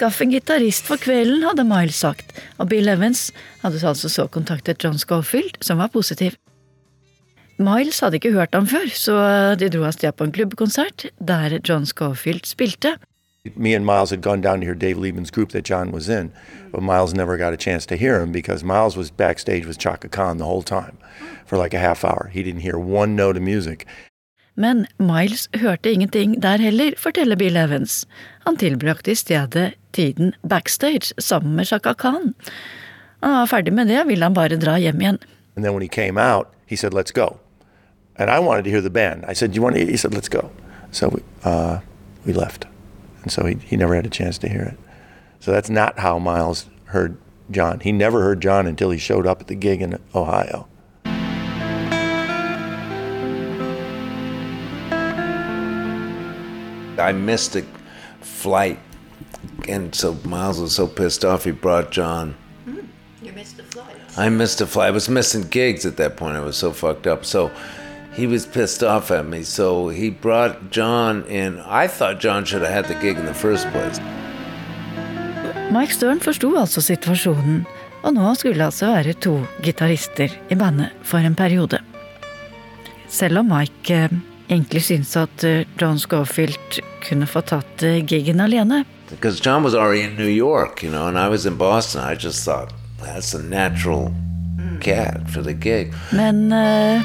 Skaff 0.00 0.22
en 0.24 0.30
gitarist 0.32 0.86
for 0.88 0.96
kvelden, 0.96 1.42
hadde 1.44 1.66
Miles 1.68 1.98
sagt, 2.00 2.30
og 2.56 2.70
Bill 2.70 2.88
Evans 2.88 3.26
hadde 3.60 3.82
altså 3.84 4.08
så 4.08 4.24
kontaktet 4.32 4.80
John 4.80 4.96
Schofield, 4.96 5.58
som 5.60 5.76
var 5.76 5.90
positiv. 5.92 6.38
Miles 7.58 8.00
hadde 8.00 8.16
ikke 8.16 8.32
hørt 8.32 8.54
ham 8.56 8.64
før, 8.66 8.88
så 8.96 9.16
de 9.60 9.68
dro 9.68 9.84
av 9.84 9.92
sted 9.92 10.16
på 10.16 10.24
en 10.24 10.32
klubbkonsert 10.32 11.10
der 11.20 11.58
John 11.68 11.84
Schofield 11.84 12.48
spilte. 12.48 12.94
Me 13.54 13.74
and 13.74 13.84
Miles 13.84 14.08
had 14.08 14.22
gone 14.22 14.40
down 14.40 14.60
to 14.60 14.66
hear 14.66 14.74
Dave 14.74 14.96
Liebman's 14.96 15.30
group 15.30 15.52
that 15.52 15.68
John 15.68 15.92
was 15.92 16.08
in, 16.08 16.32
but 16.72 16.80
Miles 16.80 17.12
never 17.12 17.36
got 17.36 17.52
a 17.52 17.58
chance 17.58 17.84
to 17.84 17.96
hear 17.96 18.22
him 18.22 18.32
because 18.32 18.64
Miles 18.64 18.96
was 18.96 19.10
backstage 19.10 19.66
with 19.66 19.78
Chaka 19.78 20.08
Khan 20.08 20.38
the 20.38 20.46
whole 20.46 20.62
time 20.62 20.96
for 21.44 21.58
like 21.58 21.74
a 21.74 21.78
half 21.78 22.04
hour. 22.04 22.30
He 22.32 22.42
didn't 22.42 22.62
hear 22.62 22.78
one 22.78 23.16
note 23.16 23.36
of 23.36 23.42
music. 23.42 23.86
Men 24.60 24.84
Miles 25.00 25.48
hørte 25.56 25.92
ingenting 25.92 26.34
der 26.42 26.60
heller, 26.60 26.92
forteller 27.00 27.36
Bill 27.36 27.56
Evans. 27.56 28.04
Han 28.44 28.58
tilbrakte 28.60 29.14
i 29.14 29.14
stedet 29.16 29.74
tiden 29.96 30.34
backstage 30.48 31.14
sammen 31.18 31.56
med 31.56 31.64
Chaka 31.64 31.92
Khan. 31.92 32.34
Han 33.22 33.30
var 33.30 33.46
ferdig 33.46 33.72
med 33.72 33.88
det, 33.88 34.02
ville 34.06 34.24
han 34.24 34.34
bare 34.34 34.60
dra 34.60 34.78
hjem 34.78 35.00
igjen. 35.00 35.18
And 35.56 35.64
then 35.64 35.72
when 35.72 35.82
he 35.82 35.88
came 35.88 36.20
out, 36.20 36.46
he 36.66 36.76
said, 36.76 36.92
"Let's 36.92 37.12
go." 37.12 37.36
And 38.16 38.30
I 38.30 38.38
wanted 38.38 38.64
to 38.64 38.70
hear 38.70 38.80
the 38.80 38.90
band. 38.90 39.24
I 39.30 39.34
said, 39.34 39.56
"You 39.56 39.62
want 39.62 39.76
to?" 39.76 39.86
He 39.86 39.96
said, 39.96 40.14
"Let's 40.14 40.28
go." 40.28 40.50
So 40.92 41.08
we, 41.08 41.20
uh, 41.44 41.78
we 42.26 42.32
left, 42.32 42.66
and 43.22 43.32
so 43.32 43.46
he 43.46 43.56
he 43.70 43.76
never 43.76 43.94
had 43.94 44.06
a 44.06 44.10
chance 44.10 44.38
to 44.38 44.48
hear 44.48 44.62
it. 44.62 44.78
So 45.40 45.52
that's 45.52 45.70
not 45.70 45.98
how 45.98 46.18
Miles 46.18 46.66
heard 46.84 47.16
John. 47.50 47.80
He 47.80 47.92
never 47.92 48.20
heard 48.20 48.44
John 48.44 48.66
until 48.66 48.90
he 48.90 48.98
showed 48.98 49.26
up 49.30 49.40
at 49.40 49.46
the 49.46 49.54
gig 49.54 49.82
in 49.82 49.98
Ohio. 50.14 50.66
I 57.00 57.12
missed 57.12 57.56
a 57.56 57.64
flight, 58.20 58.78
and 59.68 59.94
so 59.94 60.14
Miles 60.24 60.60
was 60.60 60.74
so 60.74 60.86
pissed 60.86 61.24
off 61.24 61.44
he 61.44 61.50
brought 61.50 61.90
John. 61.90 62.36
You 63.22 63.32
missed 63.32 63.56
the 63.56 63.64
flight. 63.64 63.96
I 64.16 64.28
missed 64.28 64.60
a 64.60 64.66
flight. 64.66 64.88
I 64.88 64.90
was 64.90 65.08
missing 65.08 65.42
gigs 65.42 65.86
at 65.86 65.96
that 65.96 66.16
point. 66.16 66.36
I 66.36 66.40
was 66.40 66.56
so 66.56 66.72
fucked 66.72 67.06
up. 67.06 67.24
So 67.24 67.50
he 68.12 68.26
was 68.26 68.46
pissed 68.46 68.82
off 68.82 69.10
at 69.10 69.26
me. 69.26 69.42
So 69.42 69.88
he 69.88 70.10
brought 70.10 70.70
John 70.70 71.24
in. 71.24 71.60
I 71.60 71.86
thought 71.86 72.20
John 72.20 72.44
should 72.44 72.62
have 72.62 72.72
had 72.72 72.86
the 72.86 73.00
gig 73.00 73.16
in 73.18 73.26
the 73.26 73.34
first 73.34 73.66
place. 73.68 74.00
Mike 75.70 75.92
Stern 75.94 76.18
forsto 76.20 76.50
altså 76.58 76.82
situasjonen, 76.82 77.62
og 78.02 78.14
nå 78.16 78.32
skulle 78.34 78.58
det 78.58 78.64
altså 78.64 78.88
være 78.90 79.12
to 79.22 79.36
gitarister 79.62 80.32
i 80.50 80.56
bandet 80.58 80.90
for 81.06 81.22
en 81.22 81.36
periode. 81.38 81.78
Selv 83.08 83.38
om 83.38 83.52
Mike 83.52 83.94
eh, 83.94 84.10
egentlig 84.50 84.82
syntes 84.82 85.16
at 85.16 85.44
eh, 85.44 85.66
John 85.78 85.98
Schofield 85.98 86.80
kunne 87.08 87.26
få 87.26 87.40
tatt 87.40 87.82
eh, 87.82 88.04
gigen 88.04 88.40
alene. 88.40 88.84
Because 89.10 89.40
John 89.40 89.62
was 89.62 89.74
already 89.74 90.02
in 90.02 90.16
New 90.16 90.30
York, 90.30 90.82
you 90.82 90.90
know, 90.90 91.06
and 91.08 91.18
I 91.18 91.28
was 91.28 91.46
in 91.46 91.56
Boston. 91.56 92.02
I 92.02 92.14
just 92.14 92.44
thought 92.44 92.72
that's 93.02 93.34
a 93.34 93.42
natural 93.42 94.12
cat 94.80 95.28
for 95.30 95.42
the 95.42 95.52
gig. 95.52 95.94
Men 96.12 96.52
uh, 96.52 97.02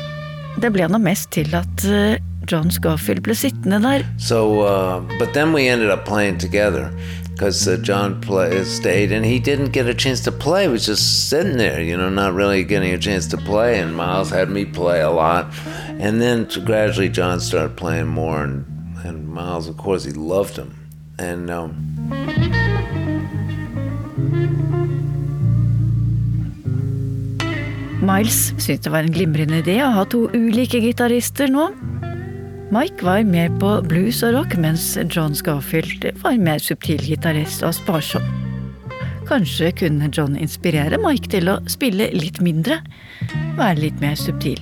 det 0.61 0.71
ble 0.73 0.87
nå 0.87 0.99
mest 1.01 1.31
til 1.35 1.55
at 1.55 1.85
uh, 1.85 2.17
John 2.49 2.71
Schofield 2.71 3.23
ble 3.25 3.35
sittende 3.35 3.81
der. 3.81 4.05
So, 4.17 4.61
uh, 4.61 5.01
but 5.19 5.33
then 5.33 5.53
we 5.53 5.67
ended 5.67 5.89
up 5.89 6.05
playing 6.05 6.37
together 6.37 6.91
because 7.35 7.67
uh, 7.67 7.77
John 7.77 8.21
play, 8.21 8.63
stayed 8.63 9.11
and 9.11 9.25
he 9.25 9.39
didn't 9.39 9.71
get 9.71 9.87
a 9.87 9.93
chance 9.93 10.21
to 10.21 10.31
play. 10.31 10.63
He 10.63 10.69
was 10.69 10.85
just 10.85 11.29
sitting 11.29 11.57
there, 11.57 11.81
you 11.81 11.97
know, 11.97 12.09
not 12.09 12.33
really 12.33 12.63
getting 12.63 12.93
a 12.93 12.97
chance 12.97 13.27
to 13.27 13.37
play. 13.37 13.79
And 13.79 13.95
Miles 13.95 14.29
had 14.29 14.49
me 14.49 14.63
play 14.63 15.01
a 15.01 15.09
lot. 15.09 15.51
And 15.99 16.21
then 16.21 16.47
gradually 16.65 17.09
John 17.09 17.39
started 17.39 17.77
playing 17.77 18.07
more. 18.07 18.43
And, 18.43 18.65
and 19.03 19.27
Miles, 19.27 19.67
of 19.67 19.77
course, 19.77 20.03
he 20.03 20.11
loved 20.11 20.57
him. 20.57 20.75
And 21.17 21.49
um, 21.49 21.71
Miles 28.05 28.53
syntes 28.57 28.83
det 28.83 28.91
var 28.91 29.07
en 29.07 29.13
glimrende 29.15 29.63
idé 29.63 29.79
å 29.81 29.93
ha 29.95 30.03
to 30.11 30.27
ulike 30.35 30.81
gitarister 30.83 31.49
nå. 31.49 31.71
Mike 32.73 33.05
var 33.05 33.23
mer 33.23 33.53
på 33.61 33.71
blues 33.87 34.19
og 34.25 34.35
rock, 34.35 34.55
mens 34.59 34.83
John 35.13 35.37
Scofield 35.37 36.05
var 36.21 36.37
mer 36.41 36.59
subtil 36.59 37.01
gitarist 37.05 37.63
og 37.63 37.75
sparsom. 37.77 38.25
Kanskje 39.29 39.71
kunne 39.79 40.11
John 40.13 40.35
inspirere 40.37 40.99
Mike 41.01 41.31
til 41.33 41.49
å 41.49 41.59
spille 41.71 42.11
litt 42.13 42.41
mindre, 42.45 42.81
være 43.57 43.87
litt 43.87 44.01
mer 44.03 44.17
subtil. 44.19 44.59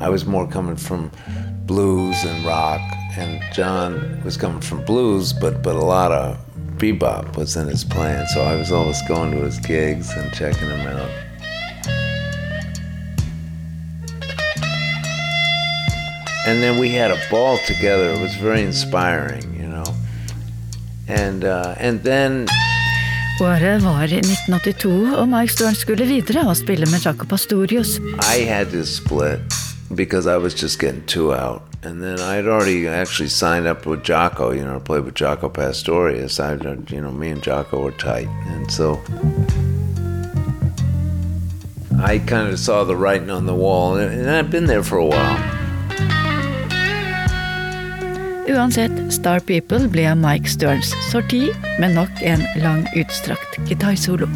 I 0.00 0.08
was 0.08 0.24
more 0.24 0.46
coming 0.46 0.76
from 0.76 1.10
blues 1.66 2.24
and 2.24 2.44
rock, 2.44 2.80
and 3.16 3.42
John 3.52 4.22
was 4.24 4.36
coming 4.36 4.60
from 4.60 4.84
blues, 4.84 5.32
but 5.32 5.62
but 5.62 5.74
a 5.74 5.84
lot 5.84 6.12
of 6.12 6.38
bebop 6.78 7.36
was 7.36 7.56
in 7.56 7.66
his 7.66 7.84
plan. 7.84 8.26
So 8.28 8.40
I 8.42 8.54
was 8.54 8.70
always 8.70 9.00
going 9.08 9.32
to 9.32 9.38
his 9.38 9.58
gigs 9.58 10.10
and 10.16 10.32
checking 10.32 10.68
him 10.68 10.86
out. 10.86 11.10
And 16.46 16.62
then 16.62 16.78
we 16.78 16.88
had 16.90 17.10
a 17.10 17.20
ball 17.30 17.58
together. 17.66 18.10
It 18.10 18.20
was 18.20 18.34
very 18.36 18.62
inspiring, 18.62 19.54
you 19.60 19.66
know. 19.66 19.84
And 21.08 21.44
uh, 21.44 21.74
and 21.78 22.02
then 22.02 22.48
Året 23.40 23.82
var 23.82 24.02
1982, 24.02 25.16
og 25.16 25.28
Mike 25.28 25.52
Stern 25.52 25.74
skulle 25.74 26.04
videre 26.04 26.48
og 26.48 26.56
spille 26.56 26.86
med 26.86 26.98
Jaco 27.04 27.26
Pastorius. 27.26 27.98
I 28.36 28.44
had 28.44 28.66
to 28.72 28.84
split 28.84 29.67
because 29.94 30.26
I 30.26 30.36
was 30.36 30.54
just 30.54 30.78
getting 30.78 31.04
two 31.06 31.32
out. 31.32 31.62
And 31.82 32.02
then 32.02 32.20
I'd 32.20 32.46
already 32.46 32.88
actually 32.88 33.28
signed 33.28 33.66
up 33.66 33.86
with 33.86 34.02
Jocko, 34.02 34.50
you 34.50 34.64
know, 34.64 34.76
I 34.76 34.78
played 34.80 35.04
with 35.04 35.14
Jocko 35.14 35.48
Pastorius. 35.48 36.40
I, 36.40 36.54
you 36.54 37.00
know, 37.00 37.12
me 37.12 37.30
and 37.30 37.42
Jocko 37.42 37.82
were 37.84 37.92
tight. 37.92 38.28
And 38.46 38.70
so 38.70 39.00
I 42.00 42.18
kind 42.18 42.48
of 42.48 42.58
saw 42.58 42.84
the 42.84 42.96
writing 42.96 43.30
on 43.30 43.46
the 43.46 43.54
wall, 43.54 43.96
and, 43.96 44.30
I've 44.30 44.50
been 44.50 44.66
there 44.66 44.84
for 44.84 44.98
a 44.98 45.04
while. 45.04 45.38
Uansett, 48.46 49.12
Star 49.12 49.40
People 49.40 49.88
ble 49.88 50.14
Mike 50.14 50.48
Sterns 50.48 50.94
sorti 51.10 51.52
med 51.78 51.94
nok 51.94 52.22
en 52.22 52.46
lang, 52.62 52.86
utstrakt 52.94 53.58
gitarsolo. 53.68 54.28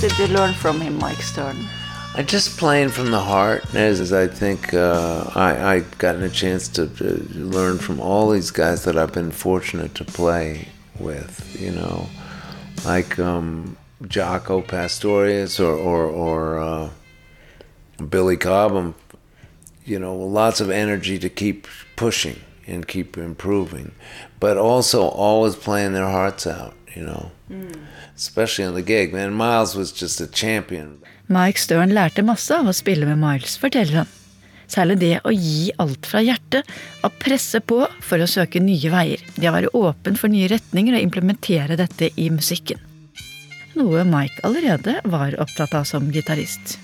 What 0.00 0.16
did 0.16 0.30
you 0.30 0.34
learn 0.34 0.54
from 0.54 0.80
him, 0.80 0.96
Mike 0.96 1.20
Stern? 1.20 1.68
I 2.14 2.22
just 2.22 2.56
playing 2.56 2.88
from 2.88 3.10
the 3.10 3.20
heart, 3.20 3.74
as, 3.74 4.00
as 4.00 4.14
I 4.14 4.28
think 4.28 4.72
uh, 4.72 5.30
I 5.34 5.74
I 5.74 5.80
gotten 5.98 6.22
a 6.22 6.30
chance 6.30 6.68
to, 6.68 6.86
to 6.86 7.04
learn 7.34 7.76
from 7.76 8.00
all 8.00 8.30
these 8.30 8.50
guys 8.50 8.84
that 8.84 8.96
I've 8.96 9.12
been 9.12 9.30
fortunate 9.30 9.94
to 9.96 10.04
play 10.06 10.68
with. 10.98 11.54
You 11.60 11.72
know, 11.72 12.08
like 12.86 13.18
um, 13.18 13.76
Jaco 14.04 14.66
Pastorius 14.66 15.60
or 15.60 15.74
or, 15.74 16.06
or 16.06 16.58
uh, 16.58 16.90
Billy 18.08 18.38
Cobham. 18.38 18.94
You 19.84 19.98
know, 19.98 20.16
lots 20.16 20.62
of 20.62 20.70
energy 20.70 21.18
to 21.18 21.28
keep 21.28 21.66
pushing 21.96 22.40
and 22.66 22.88
keep 22.88 23.18
improving, 23.18 23.92
but 24.40 24.56
also 24.56 25.02
always 25.08 25.56
playing 25.56 25.92
their 25.92 26.08
hearts 26.08 26.46
out. 26.46 26.74
You 26.96 27.02
know, 27.04 27.30
especially 28.20 28.68
on 28.68 28.74
the 28.74 28.82
gig. 28.82 29.12
Man, 29.12 29.32
Miles 29.32 29.74
was 29.74 29.92
just 29.92 30.20
a 30.20 30.26
champion. 30.26 30.98
Mike 31.26 31.58
Stern 31.58 31.94
lærte 31.96 32.22
masse 32.22 32.52
av 32.52 32.68
å 32.68 32.74
spille 32.76 33.08
med 33.08 33.18
Miles, 33.18 33.56
forteller 33.58 34.02
han. 34.02 34.10
Særlig 34.70 34.98
det 35.00 35.14
å 35.26 35.32
gi 35.34 35.70
alt 35.82 36.06
fra 36.06 36.20
hjertet, 36.22 36.68
å 37.02 37.10
presse 37.10 37.58
på 37.64 37.80
for 38.04 38.22
å 38.22 38.28
søke 38.30 38.60
nye 38.62 38.92
veier. 38.92 39.24
Det 39.34 39.48
å 39.48 39.54
være 39.56 39.72
åpen 39.74 40.18
for 40.20 40.30
nye 40.30 40.50
retninger 40.52 40.98
og 40.98 41.06
implementere 41.06 41.78
dette 41.80 42.12
i 42.14 42.28
musikken. 42.30 42.78
Noe 43.78 44.04
Mike 44.06 44.44
allerede 44.46 45.00
var 45.10 45.34
opptatt 45.40 45.74
av 45.74 45.88
som 45.88 46.12
gitarist. 46.12 46.76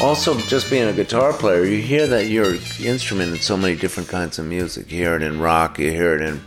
Also, 0.00 0.32
just 0.48 0.70
being 0.70 0.88
a 0.88 0.94
guitar 0.94 1.34
player, 1.34 1.64
you 1.64 1.82
hear 1.82 2.06
that 2.06 2.28
your 2.28 2.54
instrument 2.80 3.32
in 3.32 3.40
so 3.42 3.56
many 3.56 3.76
different 3.76 4.08
kinds 4.08 4.38
of 4.38 4.46
music. 4.46 4.90
You 4.90 4.96
hear 4.96 5.16
it 5.16 5.22
in 5.22 5.38
rock, 5.38 5.78
you 5.78 5.90
hear 5.90 6.14
it 6.14 6.22
in 6.22 6.40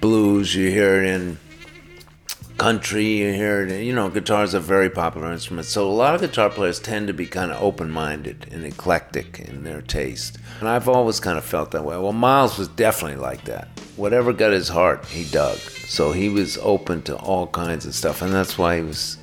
blues, 0.00 0.54
you 0.54 0.70
hear 0.70 1.02
it 1.02 1.06
in 1.06 1.38
country, 2.58 3.04
you 3.04 3.32
hear 3.32 3.62
it 3.62 3.70
in, 3.70 3.84
you 3.84 3.94
know, 3.94 4.10
guitar 4.10 4.42
is 4.42 4.52
a 4.52 4.60
very 4.60 4.90
popular 4.90 5.32
instrument. 5.32 5.66
So 5.66 5.88
a 5.88 5.92
lot 5.92 6.14
of 6.14 6.20
guitar 6.20 6.50
players 6.50 6.80
tend 6.80 7.06
to 7.06 7.14
be 7.14 7.26
kind 7.26 7.52
of 7.52 7.62
open 7.62 7.90
minded 7.90 8.48
and 8.50 8.64
eclectic 8.64 9.38
in 9.38 9.62
their 9.62 9.80
taste. 9.80 10.38
And 10.58 10.68
I've 10.68 10.88
always 10.88 11.20
kind 11.20 11.38
of 11.38 11.44
felt 11.44 11.70
that 11.70 11.84
way. 11.84 11.96
Well, 11.96 12.12
Miles 12.12 12.58
was 12.58 12.68
definitely 12.68 13.20
like 13.20 13.44
that. 13.44 13.68
Whatever 13.96 14.32
got 14.32 14.52
his 14.52 14.68
heart, 14.68 15.06
he 15.06 15.24
dug. 15.30 15.56
So 15.58 16.12
he 16.12 16.28
was 16.28 16.58
open 16.58 17.02
to 17.02 17.16
all 17.16 17.46
kinds 17.46 17.86
of 17.86 17.94
stuff. 17.94 18.22
And 18.22 18.32
that's 18.32 18.58
why 18.58 18.76
he 18.76 18.82
was 18.82 19.18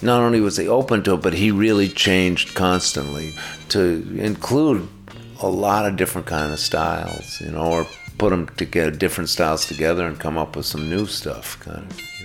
not 0.00 0.22
only 0.22 0.40
was 0.40 0.56
he 0.56 0.68
open 0.68 1.02
to 1.02 1.14
it, 1.14 1.22
but 1.22 1.34
he 1.34 1.50
really 1.50 1.88
changed 1.88 2.54
constantly 2.54 3.34
to 3.70 4.06
include 4.18 4.88
a 5.40 5.48
lot 5.48 5.86
of 5.86 5.96
different 5.96 6.26
kind 6.26 6.52
of 6.52 6.58
styles, 6.60 7.40
you 7.40 7.50
know, 7.50 7.64
or 7.64 7.86
put 8.18 8.30
them 8.30 8.48
together, 8.56 8.90
different 8.90 9.30
styles 9.30 9.66
together, 9.66 10.06
and 10.06 10.18
come 10.18 10.36
up 10.36 10.56
with 10.56 10.66
some 10.66 10.90
new 10.90 11.06
stuff, 11.06 11.58
kind 11.60 11.90
of, 11.90 12.17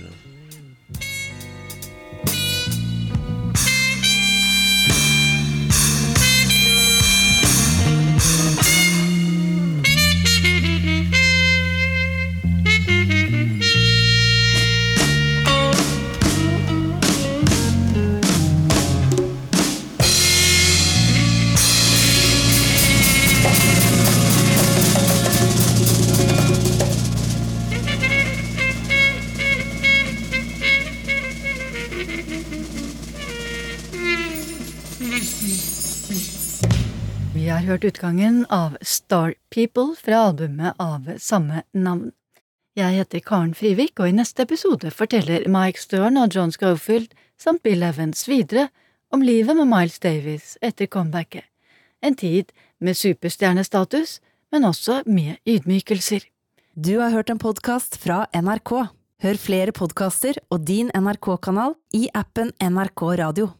hørt 37.74 37.84
utgangen 37.84 38.44
av 38.54 38.76
Star 38.82 39.34
People 39.50 39.96
fra 39.98 40.28
albumet 40.28 40.76
av 40.78 41.08
samme 41.18 41.64
navn. 41.74 42.12
Jeg 42.78 42.94
heter 43.00 43.22
Karen 43.24 43.54
Frivik, 43.54 43.98
og 43.98 44.10
i 44.10 44.14
neste 44.14 44.44
episode 44.46 44.92
forteller 44.94 45.48
Mike 45.50 45.82
Stern 45.82 46.18
og 46.20 46.36
John 46.36 46.52
Schofield 46.54 47.16
samt 47.40 47.64
Bill 47.66 47.82
Evans 47.82 48.28
videre 48.30 48.68
om 49.10 49.24
livet 49.26 49.58
med 49.58 49.66
Miles 49.72 49.98
Davis 49.98 50.54
etter 50.62 50.86
comebacket. 50.86 51.48
En 51.98 52.14
tid 52.14 52.52
med 52.78 52.94
superstjernestatus, 52.94 54.20
men 54.54 54.70
også 54.70 55.00
med 55.06 55.42
ydmykelser. 55.42 56.28
Du 56.78 57.00
har 57.00 57.10
hørt 57.10 57.32
en 57.32 57.42
podkast 57.42 57.98
fra 57.98 58.26
NRK. 58.34 58.86
Hør 59.24 59.42
flere 59.48 59.74
podkaster 59.74 60.38
og 60.50 60.62
din 60.68 60.94
NRK-kanal 60.94 61.74
i 61.94 62.06
appen 62.14 62.54
NRK 62.62 63.08
Radio. 63.24 63.54